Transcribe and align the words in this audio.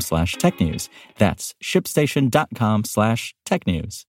slash 0.00 0.36
technews. 0.36 0.88
That's 1.18 1.54
shipstation.com 1.62 2.84
slash 2.84 3.34
technews. 3.46 4.04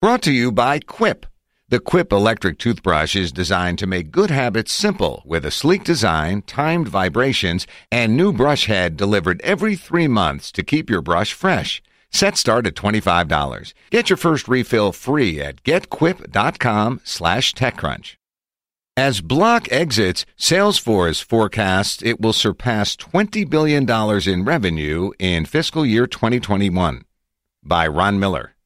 Brought 0.00 0.22
to 0.22 0.32
you 0.32 0.50
by 0.50 0.78
Quip. 0.78 1.26
The 1.68 1.78
Quip 1.78 2.12
electric 2.12 2.58
toothbrush 2.58 3.14
is 3.14 3.30
designed 3.30 3.78
to 3.78 3.86
make 3.86 4.10
good 4.10 4.30
habits 4.30 4.72
simple 4.72 5.22
with 5.24 5.44
a 5.44 5.50
sleek 5.50 5.84
design, 5.84 6.42
timed 6.42 6.88
vibrations, 6.88 7.66
and 7.92 8.16
new 8.16 8.32
brush 8.32 8.66
head 8.66 8.96
delivered 8.96 9.40
every 9.42 9.76
three 9.76 10.08
months 10.08 10.50
to 10.52 10.64
keep 10.64 10.90
your 10.90 11.02
brush 11.02 11.32
fresh. 11.32 11.80
Set 12.10 12.36
start 12.36 12.66
at 12.66 12.74
$25. 12.74 13.72
Get 13.90 14.10
your 14.10 14.16
first 14.16 14.48
refill 14.48 14.90
free 14.92 15.40
at 15.40 15.62
getquip.com 15.62 17.02
slash 17.04 17.54
techcrunch. 17.54 18.16
As 19.00 19.22
Block 19.22 19.66
exits, 19.72 20.26
Salesforce 20.38 21.24
forecasts 21.24 22.02
it 22.02 22.20
will 22.20 22.34
surpass 22.34 22.96
$20 22.96 23.48
billion 23.48 23.88
in 24.28 24.44
revenue 24.44 25.10
in 25.18 25.46
fiscal 25.46 25.86
year 25.86 26.06
2021. 26.06 27.06
By 27.62 27.86
Ron 27.86 28.20
Miller. 28.20 28.56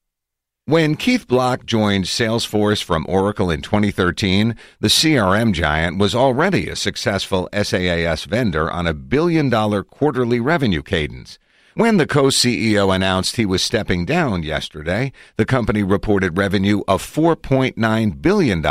When 0.65 0.97
Keith 0.97 1.29
Block 1.29 1.67
joined 1.67 2.07
Salesforce 2.07 2.83
from 2.83 3.07
Oracle 3.09 3.49
in 3.49 3.63
2013, 3.63 4.57
the 4.81 4.89
CRM 4.89 5.53
giant 5.53 5.99
was 5.99 6.17
already 6.17 6.69
a 6.69 6.75
successful 6.75 7.49
SaaS 7.53 8.25
vendor 8.25 8.69
on 8.69 8.89
a 8.89 8.93
billion 8.93 9.49
dollar 9.51 9.85
quarterly 9.85 10.41
revenue 10.41 10.83
cadence. 10.83 11.39
When 11.75 11.97
the 11.97 12.09
co-CEO 12.09 12.93
announced 12.93 13.37
he 13.37 13.47
was 13.47 13.63
stepping 13.63 14.05
down 14.05 14.43
yesterday, 14.43 15.13
the 15.37 15.47
company 15.47 15.85
reported 15.85 16.37
revenue 16.37 16.83
of 16.89 17.05
$4.9 17.05 18.21
billion 18.21 18.63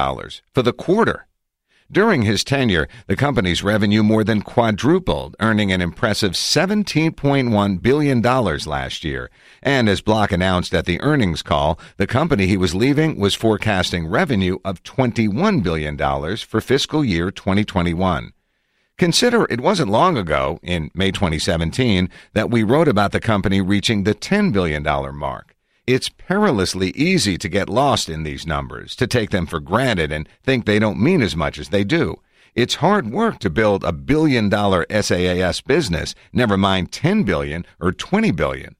for 0.53 0.61
the 0.61 0.73
quarter. 0.73 1.25
During 1.93 2.23
his 2.23 2.43
tenure, 2.43 2.87
the 3.05 3.15
company's 3.15 3.61
revenue 3.61 4.01
more 4.01 4.23
than 4.23 4.41
quadrupled, 4.41 5.35
earning 5.39 5.71
an 5.71 5.79
impressive 5.79 6.31
$17.1 6.31 7.81
billion 7.83 8.19
last 8.19 9.03
year. 9.03 9.29
And 9.61 9.87
as 9.87 10.01
Block 10.01 10.31
announced 10.31 10.73
at 10.73 10.85
the 10.85 10.99
earnings 11.01 11.43
call, 11.43 11.79
the 11.97 12.07
company 12.07 12.47
he 12.47 12.57
was 12.57 12.73
leaving 12.73 13.19
was 13.19 13.35
forecasting 13.35 14.07
revenue 14.07 14.57
of 14.65 14.81
$21 14.81 15.61
billion 15.61 15.95
for 16.37 16.61
fiscal 16.61 17.05
year 17.05 17.29
2021. 17.29 18.33
Consider 18.97 19.45
it 19.51 19.61
wasn't 19.61 19.91
long 19.91 20.17
ago, 20.17 20.59
in 20.63 20.89
May 20.95 21.11
2017, 21.11 22.09
that 22.33 22.49
we 22.49 22.63
wrote 22.63 22.87
about 22.87 23.11
the 23.11 23.19
company 23.19 23.61
reaching 23.61 24.01
the 24.03 24.15
$10 24.15 24.51
billion 24.51 24.81
mark. 25.15 25.52
It's 25.85 26.07
perilously 26.07 26.91
easy 26.91 27.37
to 27.37 27.49
get 27.49 27.67
lost 27.67 28.07
in 28.07 28.23
these 28.23 28.47
numbers, 28.47 28.95
to 28.95 29.05
take 29.05 29.31
them 29.31 29.45
for 29.45 29.59
granted 29.59 30.13
and 30.13 30.29
think 30.41 30.65
they 30.65 30.79
don't 30.79 31.01
mean 31.01 31.21
as 31.21 31.35
much 31.35 31.59
as 31.59 31.69
they 31.69 31.83
do. 31.83 32.21
It's 32.55 32.75
hard 32.75 33.11
work 33.11 33.39
to 33.39 33.49
build 33.49 33.83
a 33.83 33.91
billion 33.91 34.47
dollar 34.47 34.85
SaaS 34.89 35.59
business, 35.59 36.15
never 36.31 36.55
mind 36.55 36.93
10 36.93 37.23
billion 37.23 37.65
or 37.81 37.91
20 37.91 38.31
billion. 38.31 38.75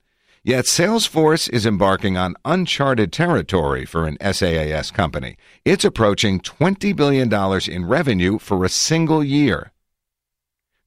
Yet 0.46 0.66
Salesforce 0.66 1.50
is 1.50 1.66
embarking 1.66 2.16
on 2.16 2.36
uncharted 2.46 3.12
territory 3.12 3.86
for 3.86 4.06
an 4.08 4.18
SaaS 4.22 4.92
company. 4.92 5.36
It's 5.66 5.84
approaching 5.84 6.40
$20 6.40 6.96
billion 6.96 7.34
in 7.70 7.86
revenue 7.86 8.40
for 8.40 8.64
a 8.64 8.70
single 8.70 9.24
year. 9.24 9.74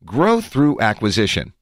Growth 0.05 0.47
through 0.47 0.81
acquisition. 0.81 1.53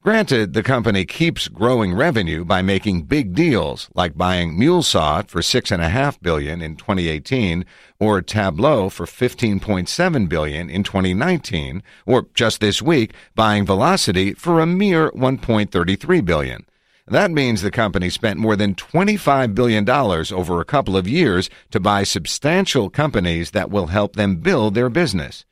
Granted, 0.00 0.52
the 0.52 0.62
company 0.62 1.04
keeps 1.04 1.48
growing 1.48 1.92
revenue 1.92 2.44
by 2.44 2.62
making 2.62 3.02
big 3.02 3.34
deals, 3.34 3.90
like 3.96 4.16
buying 4.16 4.56
MuleSoft 4.56 5.28
for 5.28 5.42
six 5.42 5.72
and 5.72 5.82
a 5.82 5.88
half 5.88 6.20
billion 6.20 6.62
in 6.62 6.76
2018, 6.76 7.64
or 7.98 8.22
Tableau 8.22 8.90
for 8.90 9.06
15.7 9.06 10.28
billion 10.28 10.70
in 10.70 10.84
2019, 10.84 11.82
or 12.06 12.28
just 12.32 12.60
this 12.60 12.80
week 12.80 13.12
buying 13.34 13.66
Vlocity 13.66 14.36
for 14.36 14.60
a 14.60 14.66
mere 14.66 15.10
1.33 15.10 16.24
billion. 16.24 16.64
That 17.08 17.32
means 17.32 17.62
the 17.62 17.70
company 17.72 18.08
spent 18.08 18.38
more 18.38 18.54
than 18.54 18.76
$25 18.76 19.52
billion 19.52 19.90
over 19.90 20.60
a 20.60 20.64
couple 20.64 20.96
of 20.96 21.08
years 21.08 21.50
to 21.72 21.80
buy 21.80 22.04
substantial 22.04 22.88
companies 22.88 23.50
that 23.50 23.70
will 23.70 23.88
help 23.88 24.14
them 24.14 24.36
build 24.36 24.74
their 24.74 24.90
business. 24.90 25.44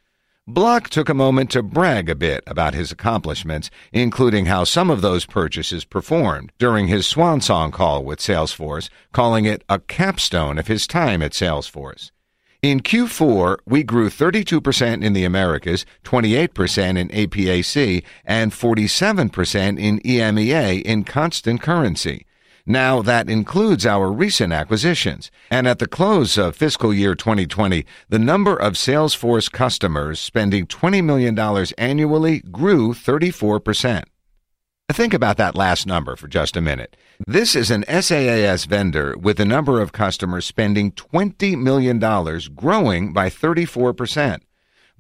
Block 0.49 0.89
took 0.91 1.09
a 1.09 1.15
moment 1.15 1.51
to 1.51 1.61
brag 1.61 2.09
a 2.09 2.15
bit 2.15 2.45
about 2.47 2.73
his 2.73 2.93
accomplishments, 2.93 3.69
including 3.93 4.47
how 4.47 4.63
some 4.63 4.91
of 4.91 5.01
those 5.01 5.27
purchases 5.27 5.85
performed 5.85 6.53
during 6.57 6.87
his 6.87 7.05
swan 7.05 7.41
song 7.41 7.73
call 7.73 8.05
with 8.05 8.21
Salesforce, 8.21 8.89
calling 9.13 9.45
it 9.45 9.65
a 9.69 9.81
capstone 9.81 10.57
of 10.57 10.69
his 10.69 10.87
time 10.87 11.21
at 11.21 11.33
Salesforce. 11.33 12.13
In 12.63 12.79
Q4, 12.79 13.57
we 13.67 13.83
grew 13.83 14.09
32% 14.09 15.05
in 15.05 15.15
the 15.15 15.25
Americas, 15.25 15.85
28% 16.05 16.97
in 16.97 17.09
APAC, 17.09 18.05
and 18.25 18.53
47% 18.53 19.81
in 19.81 19.99
EMEA 19.99 20.83
in 20.83 21.03
constant 21.03 21.61
currency. 21.61 22.26
Now 22.69 23.01
that 23.03 23.31
includes 23.31 23.87
our 23.87 24.11
recent 24.11 24.53
acquisitions. 24.53 25.31
And 25.53 25.69
at 25.69 25.79
the 25.79 25.87
close 25.87 26.37
of 26.37 26.57
fiscal 26.57 26.93
year 26.93 27.15
2020, 27.15 27.87
the 28.09 28.19
number 28.19 28.57
of 28.57 28.75
Salesforce 28.75 29.51
customers 29.51 30.19
spending 30.19 30.67
$20 30.67 31.05
million 31.05 31.39
annually 31.79 32.41
grew 32.51 32.93
34%. 32.93 34.03
Think 34.93 35.15
about 35.15 35.37
that 35.37 35.55
last 35.55 35.87
number 35.87 36.17
for 36.17 36.27
just 36.27 36.57
a 36.57 36.61
minute. 36.61 36.97
This 37.25 37.55
is 37.55 37.71
an 37.71 37.85
SaaS 37.89 38.65
vendor 38.65 39.17
with 39.17 39.37
the 39.37 39.45
number 39.45 39.81
of 39.81 39.93
customers 39.93 40.45
spending 40.45 40.91
$20 40.93 41.57
million 41.57 41.99
growing 42.55 43.13
by 43.13 43.29
34%. 43.29 44.41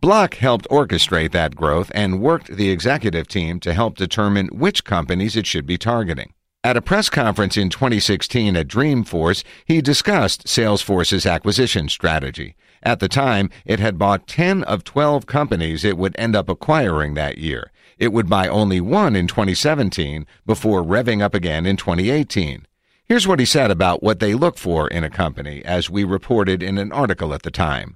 Block 0.00 0.34
helped 0.34 0.68
orchestrate 0.68 1.32
that 1.32 1.56
growth 1.56 1.90
and 1.94 2.20
worked 2.20 2.48
the 2.48 2.70
executive 2.70 3.26
team 3.26 3.58
to 3.60 3.74
help 3.74 3.96
determine 3.96 4.48
which 4.48 4.84
companies 4.84 5.36
it 5.36 5.46
should 5.46 5.66
be 5.66 5.78
targeting. 5.78 6.32
At 6.66 6.76
a 6.76 6.82
press 6.82 7.08
conference 7.08 7.56
in 7.56 7.70
2016 7.70 8.56
at 8.56 8.66
Dreamforce, 8.66 9.44
he 9.64 9.80
discussed 9.80 10.48
Salesforce's 10.48 11.24
acquisition 11.24 11.88
strategy. 11.88 12.56
At 12.82 12.98
the 12.98 13.06
time, 13.06 13.50
it 13.64 13.78
had 13.78 14.00
bought 14.00 14.26
10 14.26 14.64
of 14.64 14.82
12 14.82 15.26
companies 15.26 15.84
it 15.84 15.96
would 15.96 16.16
end 16.18 16.34
up 16.34 16.48
acquiring 16.48 17.14
that 17.14 17.38
year. 17.38 17.70
It 17.98 18.12
would 18.12 18.28
buy 18.28 18.48
only 18.48 18.80
one 18.80 19.14
in 19.14 19.28
2017 19.28 20.26
before 20.44 20.82
revving 20.82 21.22
up 21.22 21.36
again 21.36 21.66
in 21.66 21.76
2018. 21.76 22.66
Here's 23.04 23.28
what 23.28 23.38
he 23.38 23.46
said 23.46 23.70
about 23.70 24.02
what 24.02 24.18
they 24.18 24.34
look 24.34 24.58
for 24.58 24.88
in 24.88 25.04
a 25.04 25.08
company, 25.08 25.64
as 25.64 25.88
we 25.88 26.02
reported 26.02 26.64
in 26.64 26.78
an 26.78 26.90
article 26.90 27.32
at 27.32 27.44
the 27.44 27.52
time. 27.52 27.94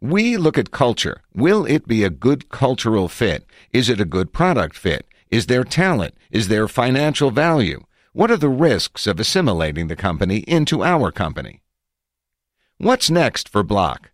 We 0.00 0.36
look 0.36 0.56
at 0.56 0.70
culture. 0.70 1.22
Will 1.34 1.66
it 1.66 1.88
be 1.88 2.04
a 2.04 2.08
good 2.08 2.50
cultural 2.50 3.08
fit? 3.08 3.46
Is 3.72 3.88
it 3.88 4.00
a 4.00 4.04
good 4.04 4.32
product 4.32 4.76
fit? 4.76 5.08
Is 5.28 5.46
there 5.46 5.64
talent? 5.64 6.14
Is 6.30 6.46
there 6.46 6.68
financial 6.68 7.32
value? 7.32 7.82
What 8.14 8.30
are 8.30 8.36
the 8.36 8.50
risks 8.50 9.06
of 9.06 9.18
assimilating 9.18 9.86
the 9.86 9.96
company 9.96 10.40
into 10.40 10.84
our 10.84 11.10
company? 11.10 11.62
What's 12.76 13.08
next 13.08 13.48
for 13.48 13.62
Block? 13.62 14.10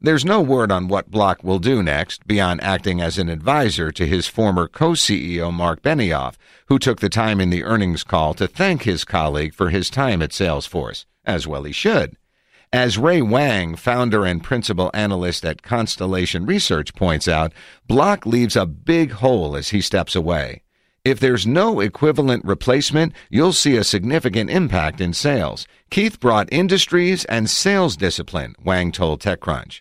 There's 0.00 0.24
no 0.24 0.40
word 0.40 0.70
on 0.70 0.86
what 0.86 1.10
Block 1.10 1.42
will 1.42 1.58
do 1.58 1.82
next 1.82 2.28
beyond 2.28 2.62
acting 2.62 3.00
as 3.00 3.18
an 3.18 3.28
advisor 3.28 3.90
to 3.90 4.06
his 4.06 4.28
former 4.28 4.68
co-CEO 4.68 5.52
Marc 5.52 5.82
Benioff, 5.82 6.36
who 6.66 6.78
took 6.78 7.00
the 7.00 7.08
time 7.08 7.40
in 7.40 7.50
the 7.50 7.64
earnings 7.64 8.04
call 8.04 8.34
to 8.34 8.46
thank 8.46 8.84
his 8.84 9.04
colleague 9.04 9.52
for 9.52 9.70
his 9.70 9.90
time 9.90 10.22
at 10.22 10.30
Salesforce, 10.30 11.04
as 11.24 11.48
well 11.48 11.64
he 11.64 11.72
should. 11.72 12.16
As 12.72 12.98
Ray 12.98 13.20
Wang, 13.20 13.74
founder 13.74 14.24
and 14.24 14.44
principal 14.44 14.92
analyst 14.94 15.44
at 15.44 15.64
Constellation 15.64 16.46
Research, 16.46 16.94
points 16.94 17.26
out, 17.26 17.52
Block 17.88 18.24
leaves 18.24 18.54
a 18.54 18.64
big 18.64 19.10
hole 19.10 19.56
as 19.56 19.70
he 19.70 19.80
steps 19.80 20.14
away. 20.14 20.62
If 21.02 21.18
there's 21.18 21.46
no 21.46 21.80
equivalent 21.80 22.44
replacement, 22.44 23.14
you'll 23.30 23.54
see 23.54 23.78
a 23.78 23.84
significant 23.84 24.50
impact 24.50 25.00
in 25.00 25.14
sales. 25.14 25.66
Keith 25.90 26.20
brought 26.20 26.52
industries 26.52 27.24
and 27.24 27.48
sales 27.48 27.96
discipline, 27.96 28.54
Wang 28.62 28.92
told 28.92 29.22
TechCrunch. 29.22 29.80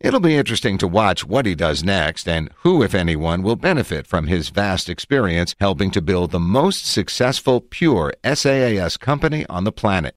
It'll 0.00 0.18
be 0.18 0.34
interesting 0.34 0.76
to 0.78 0.88
watch 0.88 1.24
what 1.24 1.46
he 1.46 1.54
does 1.54 1.84
next 1.84 2.28
and 2.28 2.50
who, 2.58 2.82
if 2.82 2.96
anyone, 2.96 3.44
will 3.44 3.54
benefit 3.54 4.08
from 4.08 4.26
his 4.26 4.48
vast 4.48 4.88
experience 4.88 5.54
helping 5.60 5.92
to 5.92 6.02
build 6.02 6.32
the 6.32 6.40
most 6.40 6.84
successful 6.84 7.60
pure 7.60 8.12
SaaS 8.24 8.96
company 8.96 9.46
on 9.46 9.62
the 9.62 9.72
planet. 9.72 10.16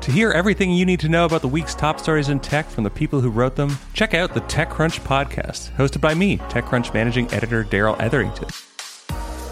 To 0.00 0.12
hear 0.12 0.30
everything 0.30 0.70
you 0.70 0.86
need 0.86 1.00
to 1.00 1.08
know 1.08 1.24
about 1.24 1.42
the 1.42 1.48
week's 1.48 1.74
top 1.74 1.98
stories 1.98 2.28
in 2.28 2.38
tech 2.38 2.70
from 2.70 2.84
the 2.84 2.90
people 2.90 3.20
who 3.20 3.30
wrote 3.30 3.56
them, 3.56 3.76
check 3.94 4.14
out 4.14 4.32
the 4.32 4.42
TechCrunch 4.42 5.00
podcast, 5.00 5.72
hosted 5.72 6.00
by 6.00 6.14
me, 6.14 6.38
TechCrunch 6.38 6.94
managing 6.94 7.28
editor 7.34 7.64
Darrell 7.64 7.96
Etherington. 7.98 8.48